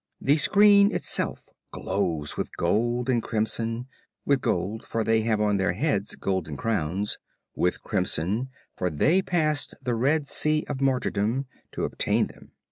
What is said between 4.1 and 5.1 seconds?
with gold, for